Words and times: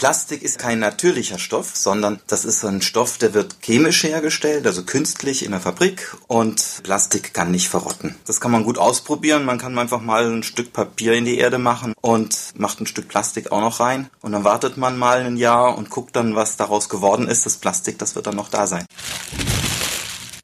Plastik 0.00 0.42
ist 0.42 0.58
kein 0.58 0.78
natürlicher 0.78 1.38
Stoff, 1.38 1.76
sondern 1.76 2.20
das 2.26 2.46
ist 2.46 2.64
ein 2.64 2.80
Stoff, 2.80 3.18
der 3.18 3.34
wird 3.34 3.56
chemisch 3.60 4.02
hergestellt, 4.02 4.66
also 4.66 4.82
künstlich 4.82 5.44
in 5.44 5.50
der 5.50 5.60
Fabrik 5.60 6.16
und 6.26 6.80
Plastik 6.84 7.34
kann 7.34 7.50
nicht 7.50 7.68
verrotten. 7.68 8.14
Das 8.26 8.40
kann 8.40 8.50
man 8.50 8.64
gut 8.64 8.78
ausprobieren. 8.78 9.44
Man 9.44 9.58
kann 9.58 9.78
einfach 9.78 10.00
mal 10.00 10.24
ein 10.24 10.42
Stück 10.42 10.72
Papier 10.72 11.12
in 11.12 11.26
die 11.26 11.36
Erde 11.36 11.58
machen 11.58 11.92
und 12.00 12.34
macht 12.54 12.80
ein 12.80 12.86
Stück 12.86 13.08
Plastik 13.08 13.52
auch 13.52 13.60
noch 13.60 13.78
rein 13.80 14.08
und 14.22 14.32
dann 14.32 14.42
wartet 14.42 14.78
man 14.78 14.96
mal 14.96 15.20
ein 15.20 15.36
Jahr 15.36 15.76
und 15.76 15.90
guckt 15.90 16.16
dann, 16.16 16.34
was 16.34 16.56
daraus 16.56 16.88
geworden 16.88 17.28
ist. 17.28 17.44
Das 17.44 17.58
Plastik, 17.58 17.98
das 17.98 18.14
wird 18.14 18.26
dann 18.26 18.36
noch 18.36 18.48
da 18.48 18.66
sein. 18.66 18.86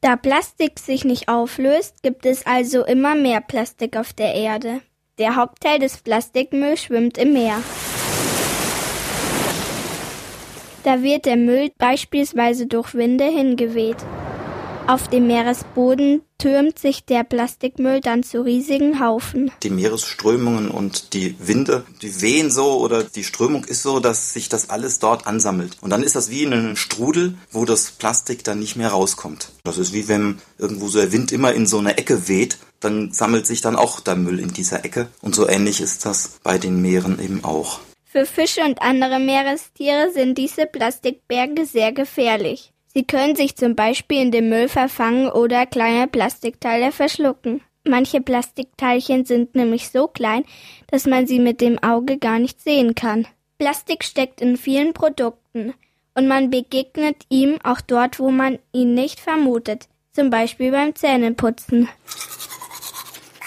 Da 0.01 0.17
Plastik 0.17 0.77
sich 0.77 1.03
nicht 1.03 1.29
auflöst, 1.29 2.03
gibt 2.03 2.27
es 2.27 2.45
also 2.45 2.85
immer 2.85 3.15
mehr 3.15 3.41
Plastik 3.41 3.97
auf 3.97 4.13
der 4.13 4.35
Erde. 4.35 4.81
Der 5.17 5.35
Hauptteil 5.35 5.79
des 5.79 5.97
Plastikmülls 5.97 6.83
schwimmt 6.83 7.17
im 7.17 7.33
Meer. 7.33 7.57
Da 10.87 11.03
wird 11.03 11.25
der 11.25 11.35
Müll 11.35 11.69
beispielsweise 11.77 12.65
durch 12.65 12.93
Winde 12.93 13.25
hingeweht. 13.25 13.97
Auf 14.87 15.09
dem 15.09 15.27
Meeresboden 15.27 16.21
türmt 16.37 16.79
sich 16.79 17.03
der 17.03 17.25
Plastikmüll 17.25 17.99
dann 17.99 18.23
zu 18.23 18.41
riesigen 18.41 19.01
Haufen. 19.01 19.51
Die 19.63 19.69
Meeresströmungen 19.69 20.71
und 20.71 21.11
die 21.11 21.35
Winde, 21.45 21.83
die 22.01 22.21
wehen 22.21 22.49
so 22.49 22.79
oder 22.79 23.03
die 23.03 23.25
Strömung 23.25 23.65
ist 23.65 23.81
so, 23.81 23.99
dass 23.99 24.31
sich 24.31 24.47
das 24.47 24.69
alles 24.69 24.99
dort 24.99 25.27
ansammelt. 25.27 25.75
Und 25.81 25.89
dann 25.89 26.03
ist 26.03 26.15
das 26.15 26.29
wie 26.29 26.43
in 26.43 26.53
einem 26.53 26.77
Strudel, 26.77 27.33
wo 27.51 27.65
das 27.65 27.91
Plastik 27.91 28.45
dann 28.45 28.59
nicht 28.59 28.77
mehr 28.77 28.91
rauskommt. 28.91 29.49
Das 29.65 29.77
ist 29.77 29.91
wie 29.91 30.07
wenn 30.07 30.37
irgendwo 30.57 30.87
so 30.87 30.99
der 30.99 31.11
Wind 31.11 31.33
immer 31.33 31.51
in 31.51 31.67
so 31.67 31.79
eine 31.79 31.97
Ecke 31.97 32.29
weht, 32.29 32.59
dann 32.79 33.11
sammelt 33.11 33.45
sich 33.45 33.59
dann 33.59 33.75
auch 33.75 33.99
der 33.99 34.15
Müll 34.15 34.39
in 34.39 34.53
dieser 34.53 34.85
Ecke. 34.85 35.09
Und 35.19 35.35
so 35.35 35.49
ähnlich 35.49 35.81
ist 35.81 36.05
das 36.05 36.39
bei 36.43 36.57
den 36.57 36.81
Meeren 36.81 37.21
eben 37.21 37.43
auch. 37.43 37.81
Für 38.17 38.25
Fische 38.25 38.61
und 38.61 38.81
andere 38.81 39.19
Meerestiere 39.19 40.09
sind 40.09 40.39
diese 40.39 40.65
Plastikberge 40.65 41.67
sehr 41.67 41.91
gefährlich. 41.91 42.73
Sie 42.87 43.03
können 43.03 43.35
sich 43.35 43.55
zum 43.55 43.75
Beispiel 43.75 44.19
in 44.19 44.31
den 44.31 44.49
Müll 44.49 44.69
verfangen 44.69 45.29
oder 45.29 45.67
kleine 45.67 46.07
Plastikteile 46.07 46.91
verschlucken. 46.91 47.61
Manche 47.83 48.19
Plastikteilchen 48.19 49.25
sind 49.25 49.53
nämlich 49.53 49.89
so 49.89 50.07
klein, 50.07 50.45
dass 50.87 51.05
man 51.05 51.27
sie 51.27 51.37
mit 51.37 51.61
dem 51.61 51.77
Auge 51.83 52.17
gar 52.17 52.39
nicht 52.39 52.59
sehen 52.59 52.95
kann. 52.95 53.27
Plastik 53.59 54.03
steckt 54.03 54.41
in 54.41 54.57
vielen 54.57 54.93
Produkten 54.93 55.75
und 56.15 56.27
man 56.27 56.49
begegnet 56.49 57.17
ihm 57.29 57.59
auch 57.63 57.81
dort, 57.81 58.19
wo 58.19 58.31
man 58.31 58.57
ihn 58.73 58.95
nicht 58.95 59.19
vermutet, 59.19 59.89
zum 60.11 60.31
Beispiel 60.31 60.71
beim 60.71 60.95
Zähneputzen. 60.95 61.87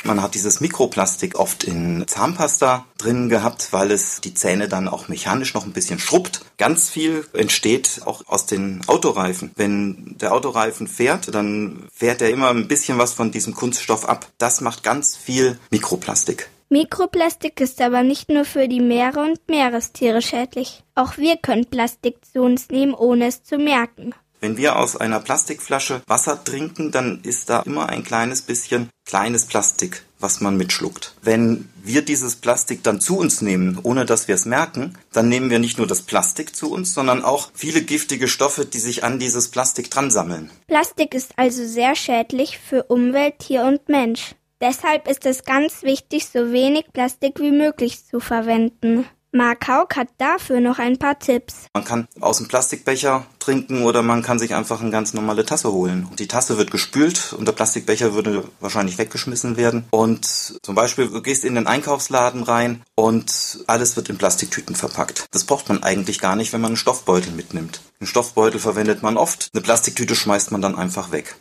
Man 0.02 0.22
hat 0.22 0.34
dieses 0.34 0.60
Mikroplastik 0.60 1.38
oft 1.38 1.64
in 1.64 2.06
Zahnpasta 2.06 2.86
drin 2.96 3.28
gehabt, 3.28 3.72
weil 3.72 3.90
es 3.90 4.20
die 4.20 4.34
Zähne 4.34 4.68
dann 4.68 4.88
auch 4.88 5.08
mechanisch 5.08 5.52
noch 5.54 5.66
ein 5.66 5.72
bisschen 5.72 5.98
schrubbt. 5.98 6.40
Ganz 6.56 6.88
viel 6.88 7.26
entsteht 7.32 8.00
auch 8.06 8.22
aus 8.26 8.46
den 8.46 8.80
Autoreifen. 8.86 9.50
Wenn 9.56 10.16
der 10.18 10.32
Autoreifen 10.32 10.86
fährt, 10.86 11.34
dann 11.34 11.88
fährt 11.92 12.22
er 12.22 12.30
immer 12.30 12.50
ein 12.50 12.68
bisschen 12.68 12.98
was 12.98 13.12
von 13.12 13.30
diesem 13.30 13.54
Kunststoff 13.54 14.08
ab. 14.08 14.26
Das 14.38 14.60
macht 14.60 14.82
ganz 14.82 15.16
viel 15.16 15.58
Mikroplastik. 15.70 16.48
Mikroplastik 16.70 17.60
ist 17.60 17.80
aber 17.80 18.04
nicht 18.04 18.30
nur 18.30 18.44
für 18.44 18.68
die 18.68 18.80
Meere 18.80 19.20
und 19.20 19.40
Meerestiere 19.48 20.22
schädlich. 20.22 20.84
Auch 20.94 21.18
wir 21.18 21.36
können 21.36 21.66
Plastik 21.66 22.18
zu 22.32 22.42
uns 22.42 22.68
nehmen, 22.68 22.94
ohne 22.94 23.26
es 23.26 23.42
zu 23.42 23.58
merken. 23.58 24.14
Wenn 24.40 24.56
wir 24.56 24.76
aus 24.76 24.96
einer 24.96 25.20
Plastikflasche 25.20 26.02
Wasser 26.06 26.42
trinken, 26.42 26.90
dann 26.90 27.20
ist 27.22 27.50
da 27.50 27.60
immer 27.60 27.90
ein 27.90 28.02
kleines 28.02 28.40
bisschen 28.40 28.88
kleines 29.04 29.44
Plastik, 29.44 30.02
was 30.18 30.40
man 30.40 30.56
mitschluckt. 30.56 31.14
Wenn 31.20 31.68
wir 31.82 32.02
dieses 32.02 32.36
Plastik 32.36 32.82
dann 32.82 33.00
zu 33.00 33.18
uns 33.18 33.42
nehmen, 33.42 33.78
ohne 33.82 34.06
dass 34.06 34.28
wir 34.28 34.34
es 34.34 34.46
merken, 34.46 34.96
dann 35.12 35.28
nehmen 35.28 35.50
wir 35.50 35.58
nicht 35.58 35.78
nur 35.78 35.86
das 35.86 36.02
Plastik 36.02 36.54
zu 36.54 36.72
uns, 36.72 36.94
sondern 36.94 37.24
auch 37.24 37.50
viele 37.52 37.82
giftige 37.82 38.28
Stoffe, 38.28 38.64
die 38.64 38.78
sich 38.78 39.04
an 39.04 39.18
dieses 39.18 39.48
Plastik 39.48 39.90
dran 39.90 40.10
sammeln. 40.10 40.50
Plastik 40.68 41.14
ist 41.14 41.32
also 41.36 41.66
sehr 41.66 41.94
schädlich 41.94 42.58
für 42.58 42.84
Umwelt, 42.84 43.40
Tier 43.40 43.64
und 43.64 43.88
Mensch. 43.88 44.34
Deshalb 44.60 45.08
ist 45.08 45.26
es 45.26 45.44
ganz 45.44 45.82
wichtig, 45.82 46.26
so 46.26 46.52
wenig 46.52 46.84
Plastik 46.92 47.40
wie 47.40 47.50
möglich 47.50 48.04
zu 48.06 48.20
verwenden. 48.20 49.06
Mark 49.32 49.68
Haug 49.68 49.94
hat 49.94 50.08
dafür 50.18 50.60
noch 50.60 50.78
ein 50.80 50.98
paar 50.98 51.18
Tipps. 51.18 51.66
Man 51.72 51.84
kann 51.84 52.08
aus 52.20 52.38
dem 52.38 52.48
Plastikbecher 52.48 53.26
trinken 53.38 53.84
oder 53.84 54.02
man 54.02 54.22
kann 54.22 54.40
sich 54.40 54.54
einfach 54.54 54.80
eine 54.80 54.90
ganz 54.90 55.14
normale 55.14 55.46
Tasse 55.46 55.70
holen. 55.70 56.08
Die 56.18 56.26
Tasse 56.26 56.58
wird 56.58 56.72
gespült 56.72 57.32
und 57.32 57.46
der 57.46 57.52
Plastikbecher 57.52 58.12
würde 58.12 58.44
wahrscheinlich 58.58 58.98
weggeschmissen 58.98 59.56
werden. 59.56 59.84
Und 59.90 60.58
zum 60.62 60.74
Beispiel, 60.74 61.08
du 61.08 61.22
gehst 61.22 61.44
in 61.44 61.54
den 61.54 61.68
Einkaufsladen 61.68 62.42
rein 62.42 62.82
und 62.96 63.62
alles 63.68 63.96
wird 63.96 64.08
in 64.08 64.18
Plastiktüten 64.18 64.74
verpackt. 64.74 65.26
Das 65.30 65.44
braucht 65.44 65.68
man 65.68 65.82
eigentlich 65.82 66.18
gar 66.18 66.34
nicht, 66.34 66.52
wenn 66.52 66.60
man 66.60 66.70
einen 66.70 66.76
Stoffbeutel 66.76 67.32
mitnimmt. 67.32 67.82
Einen 68.00 68.08
Stoffbeutel 68.08 68.58
verwendet 68.58 69.02
man 69.02 69.16
oft, 69.16 69.50
eine 69.54 69.62
Plastiktüte 69.62 70.16
schmeißt 70.16 70.50
man 70.50 70.60
dann 70.62 70.76
einfach 70.76 71.12
weg. 71.12 71.36